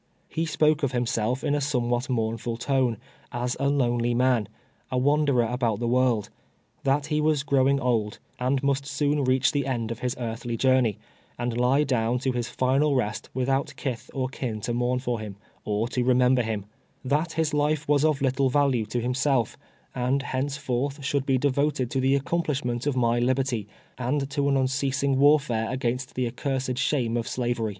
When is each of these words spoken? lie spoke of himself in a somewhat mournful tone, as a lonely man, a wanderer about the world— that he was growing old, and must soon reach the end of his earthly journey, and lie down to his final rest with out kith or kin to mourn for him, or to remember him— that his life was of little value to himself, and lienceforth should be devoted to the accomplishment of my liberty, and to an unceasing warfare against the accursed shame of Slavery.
lie 0.35 0.45
spoke 0.45 0.81
of 0.81 0.93
himself 0.93 1.43
in 1.43 1.53
a 1.53 1.61
somewhat 1.61 2.09
mournful 2.09 2.57
tone, 2.57 2.97
as 3.31 3.55
a 3.59 3.69
lonely 3.69 4.15
man, 4.15 4.47
a 4.89 4.97
wanderer 4.97 5.43
about 5.43 5.79
the 5.79 5.87
world— 5.87 6.31
that 6.83 7.05
he 7.05 7.21
was 7.21 7.43
growing 7.43 7.79
old, 7.79 8.17
and 8.39 8.63
must 8.63 8.87
soon 8.87 9.23
reach 9.23 9.51
the 9.51 9.67
end 9.67 9.91
of 9.91 9.99
his 9.99 10.15
earthly 10.19 10.57
journey, 10.57 10.97
and 11.37 11.55
lie 11.55 11.83
down 11.83 12.17
to 12.17 12.31
his 12.31 12.49
final 12.49 12.95
rest 12.95 13.29
with 13.35 13.47
out 13.47 13.75
kith 13.77 14.09
or 14.11 14.27
kin 14.27 14.59
to 14.59 14.73
mourn 14.73 14.97
for 14.97 15.19
him, 15.19 15.35
or 15.65 15.87
to 15.87 16.03
remember 16.03 16.41
him— 16.41 16.65
that 17.15 17.33
his 17.33 17.53
life 17.53 17.87
was 17.87 18.03
of 18.03 18.23
little 18.23 18.49
value 18.49 18.87
to 18.87 19.01
himself, 19.01 19.55
and 19.93 20.23
lienceforth 20.23 21.03
should 21.03 21.27
be 21.27 21.37
devoted 21.37 21.91
to 21.91 21.99
the 21.99 22.15
accomplishment 22.15 22.87
of 22.87 22.95
my 22.95 23.19
liberty, 23.19 23.67
and 23.99 24.31
to 24.31 24.49
an 24.49 24.57
unceasing 24.57 25.19
warfare 25.19 25.69
against 25.69 26.15
the 26.15 26.25
accursed 26.25 26.79
shame 26.79 27.15
of 27.15 27.27
Slavery. 27.27 27.69